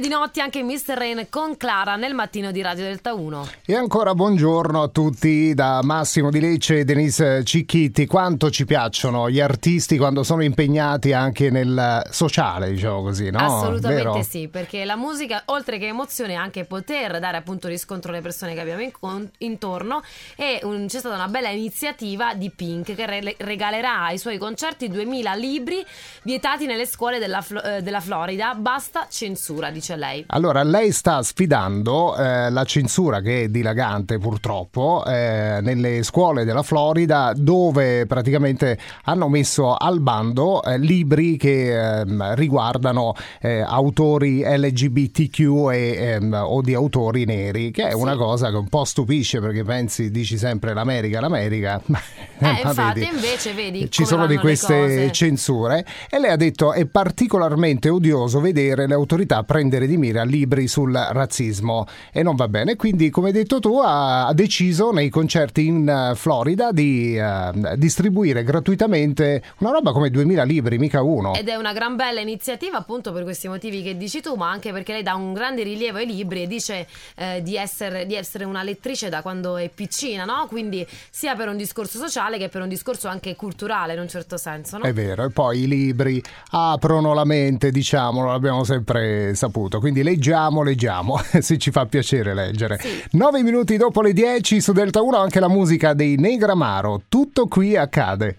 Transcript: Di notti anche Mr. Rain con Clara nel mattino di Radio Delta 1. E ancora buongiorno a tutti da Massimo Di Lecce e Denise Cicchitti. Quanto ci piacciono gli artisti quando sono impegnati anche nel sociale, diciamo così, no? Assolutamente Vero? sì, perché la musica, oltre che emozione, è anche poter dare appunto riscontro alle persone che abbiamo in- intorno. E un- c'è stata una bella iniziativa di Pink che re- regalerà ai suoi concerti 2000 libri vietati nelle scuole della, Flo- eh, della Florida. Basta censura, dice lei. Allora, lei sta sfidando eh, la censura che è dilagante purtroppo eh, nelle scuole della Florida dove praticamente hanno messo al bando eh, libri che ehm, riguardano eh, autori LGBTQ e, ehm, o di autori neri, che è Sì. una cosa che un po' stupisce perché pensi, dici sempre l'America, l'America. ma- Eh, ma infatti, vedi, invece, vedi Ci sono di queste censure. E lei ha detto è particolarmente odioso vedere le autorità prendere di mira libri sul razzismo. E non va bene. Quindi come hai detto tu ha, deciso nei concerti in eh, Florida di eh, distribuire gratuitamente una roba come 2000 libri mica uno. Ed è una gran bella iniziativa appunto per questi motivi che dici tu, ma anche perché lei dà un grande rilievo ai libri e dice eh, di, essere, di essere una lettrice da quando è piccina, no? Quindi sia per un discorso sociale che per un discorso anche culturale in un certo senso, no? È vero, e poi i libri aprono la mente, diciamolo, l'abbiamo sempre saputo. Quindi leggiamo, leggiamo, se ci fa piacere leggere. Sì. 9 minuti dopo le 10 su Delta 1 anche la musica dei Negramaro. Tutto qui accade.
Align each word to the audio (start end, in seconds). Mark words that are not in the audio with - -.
Di 0.00 0.08
notti 0.08 0.40
anche 0.40 0.62
Mr. 0.62 0.94
Rain 0.96 1.26
con 1.30 1.56
Clara 1.56 1.94
nel 1.94 2.14
mattino 2.14 2.50
di 2.50 2.60
Radio 2.60 2.82
Delta 2.82 3.14
1. 3.14 3.48
E 3.64 3.74
ancora 3.76 4.12
buongiorno 4.12 4.82
a 4.82 4.88
tutti 4.88 5.54
da 5.54 5.80
Massimo 5.82 6.30
Di 6.30 6.40
Lecce 6.40 6.80
e 6.80 6.84
Denise 6.84 7.44
Cicchitti. 7.44 8.04
Quanto 8.06 8.50
ci 8.50 8.64
piacciono 8.64 9.30
gli 9.30 9.40
artisti 9.40 9.96
quando 9.96 10.24
sono 10.24 10.42
impegnati 10.42 11.12
anche 11.12 11.48
nel 11.50 12.02
sociale, 12.10 12.72
diciamo 12.72 13.02
così, 13.02 13.30
no? 13.30 13.38
Assolutamente 13.38 14.02
Vero? 14.08 14.22
sì, 14.22 14.48
perché 14.48 14.84
la 14.84 14.96
musica, 14.96 15.42
oltre 15.46 15.78
che 15.78 15.86
emozione, 15.86 16.32
è 16.32 16.36
anche 16.36 16.64
poter 16.64 17.20
dare 17.20 17.36
appunto 17.36 17.68
riscontro 17.68 18.10
alle 18.10 18.20
persone 18.20 18.52
che 18.54 18.60
abbiamo 18.60 18.82
in- 18.82 19.28
intorno. 19.38 20.02
E 20.36 20.58
un- 20.64 20.86
c'è 20.88 20.98
stata 20.98 21.14
una 21.14 21.28
bella 21.28 21.50
iniziativa 21.50 22.34
di 22.34 22.50
Pink 22.50 22.94
che 22.94 23.06
re- 23.06 23.36
regalerà 23.38 24.06
ai 24.06 24.18
suoi 24.18 24.38
concerti 24.38 24.88
2000 24.88 25.34
libri 25.34 25.84
vietati 26.24 26.66
nelle 26.66 26.86
scuole 26.86 27.18
della, 27.18 27.40
Flo- 27.42 27.62
eh, 27.62 27.80
della 27.80 28.00
Florida. 28.00 28.54
Basta 28.54 29.06
censura, 29.08 29.70
dice 29.84 29.96
lei. 29.96 30.24
Allora, 30.28 30.62
lei 30.62 30.90
sta 30.92 31.22
sfidando 31.22 32.16
eh, 32.16 32.50
la 32.50 32.64
censura 32.64 33.20
che 33.20 33.42
è 33.42 33.48
dilagante 33.48 34.18
purtroppo 34.18 35.04
eh, 35.06 35.58
nelle 35.60 36.02
scuole 36.02 36.44
della 36.44 36.62
Florida 36.62 37.32
dove 37.36 38.06
praticamente 38.06 38.78
hanno 39.04 39.28
messo 39.28 39.74
al 39.74 40.00
bando 40.00 40.62
eh, 40.62 40.78
libri 40.78 41.36
che 41.36 41.98
ehm, 42.00 42.34
riguardano 42.34 43.14
eh, 43.40 43.60
autori 43.60 44.42
LGBTQ 44.42 45.40
e, 45.70 45.94
ehm, 45.98 46.32
o 46.42 46.62
di 46.62 46.72
autori 46.74 47.24
neri, 47.26 47.70
che 47.70 47.88
è 47.88 47.90
Sì. 47.90 47.96
una 47.96 48.16
cosa 48.16 48.48
che 48.50 48.56
un 48.56 48.68
po' 48.68 48.84
stupisce 48.84 49.40
perché 49.40 49.62
pensi, 49.64 50.10
dici 50.10 50.38
sempre 50.38 50.72
l'America, 50.72 51.20
l'America. 51.20 51.80
ma- 51.86 52.00
Eh, 52.38 52.44
ma 52.44 52.58
infatti, 52.60 53.00
vedi, 53.00 53.14
invece, 53.14 53.52
vedi 53.52 53.90
Ci 53.90 54.04
sono 54.04 54.26
di 54.26 54.36
queste 54.36 55.10
censure. 55.12 55.84
E 56.10 56.18
lei 56.18 56.30
ha 56.30 56.36
detto 56.36 56.72
è 56.72 56.86
particolarmente 56.86 57.88
odioso 57.88 58.40
vedere 58.40 58.86
le 58.86 58.94
autorità 58.94 59.42
prendere 59.42 59.86
di 59.86 59.96
mira 59.96 60.24
libri 60.24 60.66
sul 60.68 60.92
razzismo. 60.92 61.86
E 62.12 62.22
non 62.22 62.36
va 62.36 62.48
bene. 62.48 62.76
Quindi 62.76 63.10
come 63.10 63.28
hai 63.28 63.32
detto 63.32 63.60
tu 63.60 63.80
ha, 63.82 64.32
deciso 64.34 64.90
nei 64.90 65.10
concerti 65.10 65.66
in 65.66 65.88
eh, 65.88 66.14
Florida 66.16 66.72
di 66.72 67.16
eh, 67.16 67.76
distribuire 67.76 68.42
gratuitamente 68.42 69.42
una 69.58 69.70
roba 69.70 69.92
come 69.92 70.10
2000 70.10 70.42
libri 70.44 70.78
mica 70.78 71.02
uno. 71.02 71.34
Ed 71.34 71.48
è 71.48 71.54
una 71.54 71.72
gran 71.72 71.96
bella 71.96 72.20
iniziativa 72.20 72.78
appunto 72.78 73.12
per 73.12 73.22
questi 73.22 73.48
motivi 73.48 73.82
che 73.82 73.96
dici 73.96 74.20
tu, 74.20 74.34
ma 74.34 74.50
anche 74.50 74.72
perché 74.72 74.92
lei 74.92 75.02
dà 75.02 75.14
un 75.14 75.32
grande 75.32 75.62
rilievo 75.62 75.98
ai 75.98 76.06
libri 76.06 76.42
e 76.42 76.46
dice 76.46 76.86
eh, 77.16 77.42
di, 77.42 77.56
essere, 77.56 78.06
di 78.06 78.14
essere 78.14 78.44
una 78.44 78.62
lettrice 78.62 79.08
da 79.08 79.22
quando 79.22 79.56
è 79.56 79.68
piccina, 79.68 80.24
no? 80.24 80.46
Quindi 80.48 80.86
sia 81.10 81.34
per 81.34 81.48
un 81.48 81.56
discorso 81.56 81.98
sociale 82.24 82.38
che 82.38 82.48
per 82.48 82.62
un 82.62 82.68
discorso 82.68 83.08
anche 83.08 83.36
culturale 83.36 83.94
in 83.94 84.00
un 84.00 84.08
certo 84.08 84.36
senso, 84.36 84.78
no? 84.78 84.84
È 84.84 84.92
vero, 84.92 85.24
e 85.24 85.30
poi 85.30 85.62
i 85.62 85.68
libri 85.68 86.22
aprono 86.50 87.12
la 87.12 87.24
mente, 87.24 87.70
diciamolo, 87.70 88.30
l'abbiamo 88.30 88.64
sempre 88.64 89.34
saputo. 89.34 89.78
Quindi 89.80 90.02
leggiamo, 90.02 90.62
leggiamo, 90.62 91.20
se 91.40 91.58
ci 91.58 91.70
fa 91.70 91.86
piacere 91.86 92.34
leggere. 92.34 92.78
Sì. 92.78 93.02
9 93.12 93.42
minuti 93.42 93.76
dopo 93.76 94.00
le 94.02 94.12
10 94.12 94.60
su 94.60 94.72
Delta 94.72 95.02
1 95.02 95.16
anche 95.16 95.40
la 95.40 95.48
musica 95.48 95.92
dei 95.92 96.16
Negramaro. 96.16 97.02
Tutto 97.08 97.46
qui 97.46 97.76
accade. 97.76 98.38